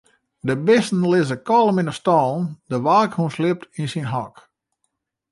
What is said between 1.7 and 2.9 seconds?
yn 'e stâlen, de